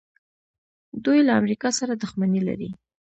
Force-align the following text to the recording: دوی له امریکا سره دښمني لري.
دوی 1.05 1.19
له 1.27 1.33
امریکا 1.39 1.69
سره 1.79 1.93
دښمني 2.01 2.41
لري. 2.47 2.69